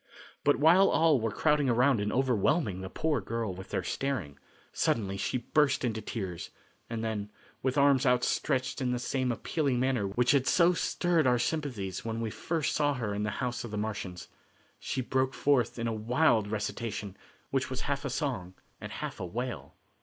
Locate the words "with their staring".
3.53-4.39